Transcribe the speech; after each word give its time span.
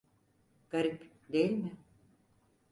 Garip, 0.69 1.09
değil 1.29 1.51
mi? 1.51 1.77